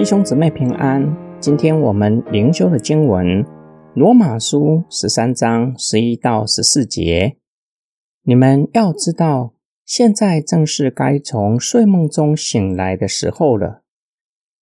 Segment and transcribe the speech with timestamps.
[0.00, 1.14] 弟兄姊妹平安。
[1.40, 3.44] 今天我们灵修的经文
[3.94, 7.36] 《罗马书》十三章十一到十四节。
[8.22, 9.52] 你们要知道，
[9.84, 13.82] 现在正是该从睡梦中醒来的时候了，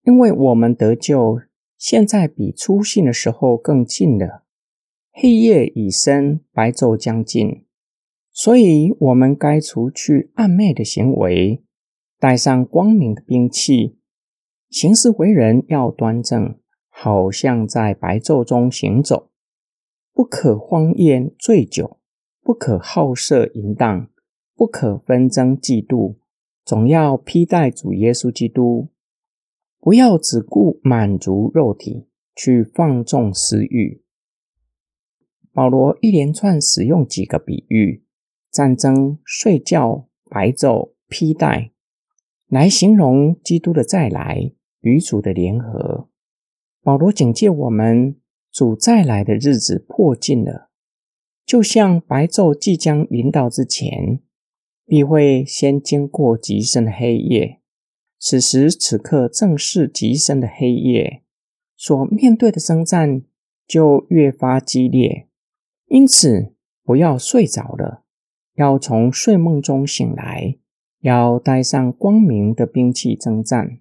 [0.03, 1.39] 因为我们得救，
[1.77, 4.43] 现在比初信的时候更近了。
[5.13, 7.63] 黑夜已深，白昼将近，
[8.33, 11.63] 所以我们该除去暗昧的行为，
[12.19, 13.95] 带上光明的兵器。
[14.69, 16.59] 行事为人要端正，
[16.89, 19.31] 好像在白昼中行走，
[20.13, 21.97] 不可荒宴醉酒，
[22.43, 24.09] 不可好色淫荡，
[24.55, 26.17] 不可纷争嫉妒，
[26.63, 28.89] 总要披戴主耶稣基督。
[29.79, 34.03] 不要只顾满足肉体，去放纵私欲。
[35.51, 38.03] 保罗一连串使用几个比喻：
[38.51, 41.71] 战争、睡觉、白昼、披戴，
[42.47, 44.51] 来形容基督的再来。
[44.81, 46.09] 与主的联合，
[46.81, 48.15] 保罗警戒我们：
[48.51, 50.69] 主再来的日子迫近了，
[51.45, 54.21] 就像白昼即将临到之前，
[54.85, 57.59] 必会先经过极深的黑夜。
[58.17, 61.23] 此时此刻正是极深的黑夜，
[61.77, 63.21] 所面对的征战
[63.65, 65.27] 就越发激烈。
[65.87, 68.03] 因此，不要睡着了，
[68.55, 70.57] 要从睡梦中醒来，
[70.99, 73.79] 要带上光明的兵器征战。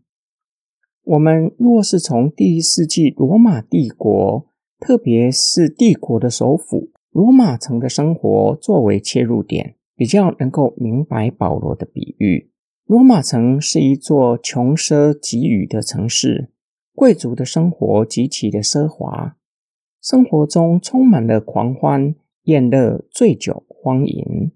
[1.08, 4.46] 我们若是从第一世纪罗马帝国，
[4.78, 12.50] 特别是帝国的首府罗马城的生活作为切入点，比较能够明白保罗的比喻。
[12.84, 16.50] 罗马城是一座穷奢极欲的城市，
[16.94, 19.34] 贵族的生活极其的奢华，
[20.02, 24.52] 生活中充满了狂欢、宴乐、醉酒、荒淫。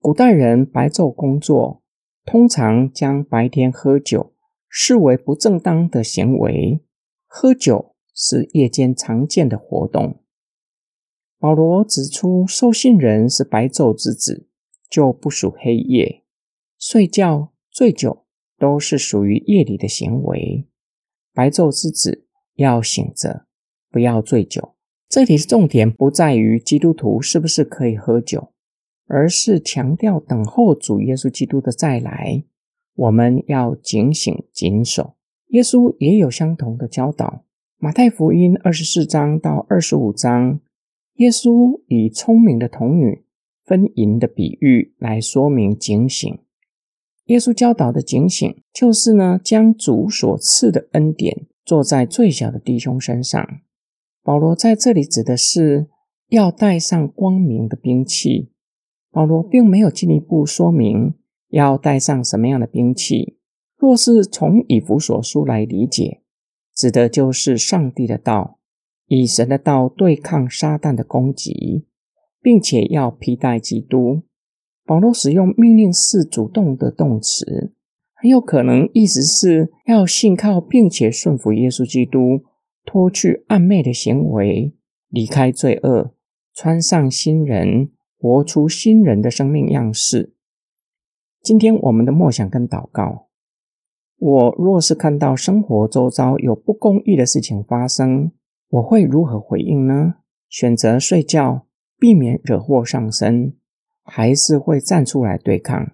[0.00, 1.82] 古代人白昼工作，
[2.24, 4.32] 通常将白天喝酒。
[4.68, 6.82] 视为不正当的行为，
[7.26, 10.22] 喝酒是夜间常见的活动。
[11.38, 14.48] 保罗指出，受信人是白昼之子，
[14.90, 16.24] 就不属黑夜。
[16.78, 18.26] 睡觉、醉酒
[18.58, 20.66] 都是属于夜里的行为。
[21.32, 23.46] 白昼之子要醒着，
[23.90, 24.74] 不要醉酒。
[25.08, 28.52] 这里的重点不在于基督徒是不是可以喝酒，
[29.06, 32.44] 而是强调等候主耶稣基督的再来。
[32.98, 35.14] 我们要警醒谨守。
[35.50, 37.44] 耶稣也有相同的教导。
[37.78, 40.58] 马太福音二十四章到二十五章，
[41.14, 43.22] 耶稣以聪明的童女
[43.64, 46.38] 分银的比喻来说明警醒。
[47.26, 53.60] 耶稣教导的警醒，就是呢，将主所赐的恩典做在最小的弟兄身上。
[54.24, 55.86] 保罗在这里指的是
[56.30, 58.50] 要带上光明的兵器。
[59.12, 61.14] 保罗并没有进一步说明。
[61.48, 63.38] 要带上什么样的兵器？
[63.76, 66.20] 若是从以弗所书来理解，
[66.74, 68.58] 指的就是上帝的道，
[69.06, 71.86] 以神的道对抗撒旦的攻击，
[72.42, 74.22] 并且要披戴基督。
[74.84, 77.72] 保罗使用命令式主动的动词，
[78.14, 82.42] 很有可能意思是要信靠并且顺服耶稣基督，
[82.84, 84.72] 脱去暗昧的行为，
[85.08, 86.14] 离开罪恶，
[86.54, 90.34] 穿上新人，活出新人的生命样式。
[91.48, 93.28] 今天我们的默想跟祷告，
[94.18, 98.32] 我若是看到生活周遭有不公义的事情发生，
[98.68, 100.16] 我会如何回应呢？
[100.50, 101.62] 选择睡觉，
[101.98, 103.54] 避免惹祸上身，
[104.04, 105.92] 还是会站出来对抗？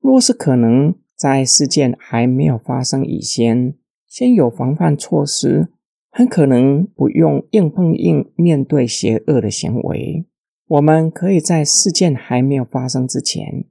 [0.00, 3.74] 若是可能在事件还没有发生以前，
[4.06, 5.68] 先有防范措施，
[6.10, 10.24] 很可能不用硬碰硬面对邪恶的行为。
[10.66, 13.66] 我们可以在事件还没有发生之前。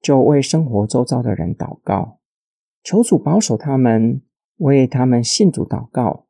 [0.00, 2.18] 就为生活周遭的人祷告，
[2.82, 4.22] 求主保守他们，
[4.58, 6.26] 为他们信主祷告，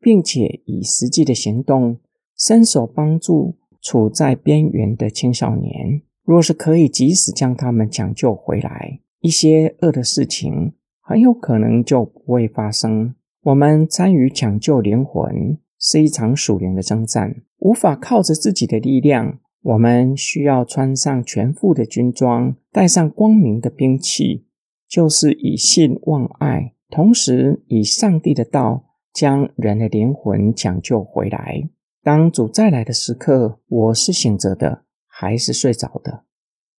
[0.00, 1.98] 并且以实际的行动
[2.36, 6.02] 伸手帮助处在边缘的青少年。
[6.24, 13.14] 若是可以及时将他们抢救回来，一些恶的事情很有可能就不会发生。
[13.42, 19.38] 我们参与抢救灵魂是一场属灵的征战，无法靠着自己的力量。
[19.64, 24.44] 我们需要穿上全副的军装，带上光明的兵器，
[24.86, 31.70] 就是以信望爱，同时以上帝的道将人的灵魂抢救回来。
[32.02, 36.24] 当主再来的时刻，我是醒着的，还是睡着的？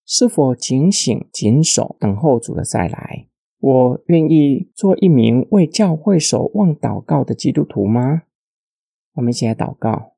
[0.06, 3.28] 是否警醒、谨守，等候主的再来？
[3.60, 8.22] 我愿意做一名为教会守望、祷告的基督徒吗？
[9.16, 10.12] 我们一起来祷告。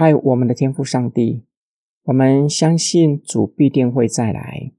[0.00, 1.44] 爱我们的天父上帝，
[2.04, 4.72] 我们相信主必定会再来。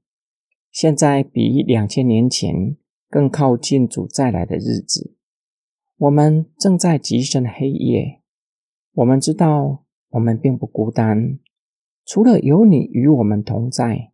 [0.72, 2.76] 现在比两千年前
[3.08, 5.14] 更靠近主再来的日子。
[5.96, 8.20] 我们正在极深的黑夜，
[8.94, 11.38] 我们知道我们并不孤单。
[12.04, 14.10] 除了有你与我们同在，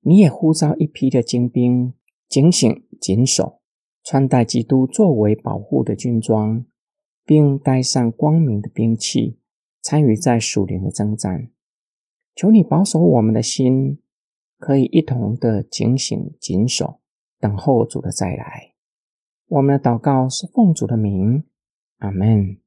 [0.00, 1.92] 你也呼召一批的精兵，
[2.30, 3.60] 警醒、谨守，
[4.02, 6.64] 穿戴基督作为保护的军装，
[7.26, 9.36] 并带上光明的兵器，
[9.86, 11.48] 参与在属灵的征战。
[12.34, 14.00] 求你保守我们的心，
[14.58, 16.98] 可以一同的警醒、谨守，
[17.38, 18.72] 等候主的再来。
[19.46, 21.44] 我们的祷告是奉主的名，
[21.98, 22.58] 阿门。